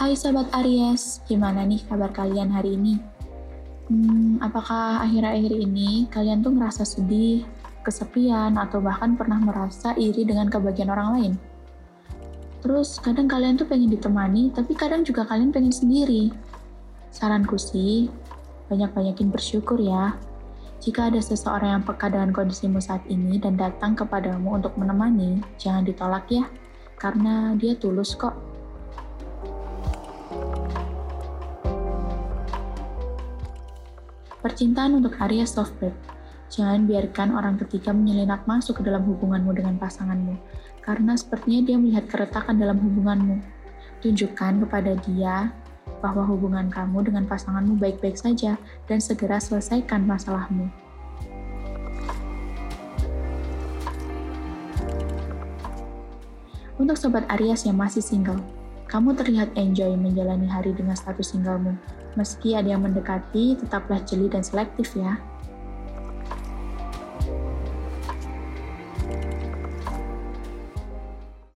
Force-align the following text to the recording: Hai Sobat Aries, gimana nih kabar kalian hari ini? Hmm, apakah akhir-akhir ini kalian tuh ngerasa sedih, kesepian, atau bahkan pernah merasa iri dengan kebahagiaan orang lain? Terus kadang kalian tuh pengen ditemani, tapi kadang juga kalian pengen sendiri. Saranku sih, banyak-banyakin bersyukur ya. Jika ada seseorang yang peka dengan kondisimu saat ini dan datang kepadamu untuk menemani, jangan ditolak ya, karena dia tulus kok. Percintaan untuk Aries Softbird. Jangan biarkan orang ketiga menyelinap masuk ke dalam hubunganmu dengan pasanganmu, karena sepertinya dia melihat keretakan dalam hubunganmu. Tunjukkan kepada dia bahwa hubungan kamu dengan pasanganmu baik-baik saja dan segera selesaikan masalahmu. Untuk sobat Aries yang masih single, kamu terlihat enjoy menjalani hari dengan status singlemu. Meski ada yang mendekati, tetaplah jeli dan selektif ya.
Hai 0.00 0.16
Sobat 0.16 0.48
Aries, 0.56 1.20
gimana 1.28 1.60
nih 1.60 1.84
kabar 1.84 2.08
kalian 2.08 2.48
hari 2.48 2.72
ini? 2.72 2.96
Hmm, 3.84 4.40
apakah 4.40 5.04
akhir-akhir 5.04 5.52
ini 5.52 6.08
kalian 6.08 6.40
tuh 6.40 6.56
ngerasa 6.56 6.88
sedih, 6.88 7.44
kesepian, 7.84 8.56
atau 8.56 8.80
bahkan 8.80 9.12
pernah 9.12 9.36
merasa 9.36 9.92
iri 10.00 10.24
dengan 10.24 10.48
kebahagiaan 10.48 10.88
orang 10.88 11.08
lain? 11.12 11.32
Terus 12.64 12.96
kadang 12.96 13.28
kalian 13.28 13.60
tuh 13.60 13.68
pengen 13.68 13.92
ditemani, 13.92 14.56
tapi 14.56 14.72
kadang 14.72 15.04
juga 15.04 15.28
kalian 15.28 15.52
pengen 15.52 15.68
sendiri. 15.68 16.32
Saranku 17.12 17.60
sih, 17.60 18.08
banyak-banyakin 18.72 19.28
bersyukur 19.28 19.76
ya. 19.84 20.16
Jika 20.80 21.12
ada 21.12 21.20
seseorang 21.20 21.76
yang 21.76 21.84
peka 21.84 22.08
dengan 22.08 22.32
kondisimu 22.32 22.80
saat 22.80 23.04
ini 23.12 23.36
dan 23.36 23.60
datang 23.60 23.92
kepadamu 23.92 24.64
untuk 24.64 24.72
menemani, 24.80 25.44
jangan 25.60 25.84
ditolak 25.84 26.24
ya, 26.32 26.48
karena 26.96 27.52
dia 27.60 27.76
tulus 27.76 28.16
kok. 28.16 28.49
Percintaan 34.40 34.96
untuk 34.96 35.20
Aries 35.20 35.52
Softbird. 35.52 35.92
Jangan 36.48 36.88
biarkan 36.88 37.36
orang 37.36 37.60
ketiga 37.60 37.92
menyelinap 37.92 38.48
masuk 38.48 38.80
ke 38.80 38.82
dalam 38.88 39.04
hubunganmu 39.04 39.52
dengan 39.52 39.76
pasanganmu, 39.76 40.32
karena 40.80 41.12
sepertinya 41.12 41.60
dia 41.68 41.76
melihat 41.76 42.08
keretakan 42.08 42.56
dalam 42.56 42.80
hubunganmu. 42.80 43.36
Tunjukkan 44.00 44.64
kepada 44.64 44.96
dia 45.04 45.52
bahwa 46.00 46.24
hubungan 46.24 46.72
kamu 46.72 47.12
dengan 47.12 47.28
pasanganmu 47.28 47.76
baik-baik 47.76 48.16
saja 48.16 48.56
dan 48.88 48.98
segera 49.04 49.36
selesaikan 49.36 50.08
masalahmu. 50.08 50.72
Untuk 56.80 56.96
sobat 56.96 57.28
Aries 57.28 57.68
yang 57.68 57.76
masih 57.76 58.00
single, 58.00 58.40
kamu 58.90 59.14
terlihat 59.14 59.54
enjoy 59.54 59.94
menjalani 59.94 60.50
hari 60.50 60.74
dengan 60.74 60.98
status 60.98 61.30
singlemu. 61.30 61.78
Meski 62.18 62.58
ada 62.58 62.74
yang 62.74 62.82
mendekati, 62.82 63.54
tetaplah 63.54 64.02
jeli 64.02 64.26
dan 64.26 64.42
selektif 64.42 64.98
ya. 64.98 65.14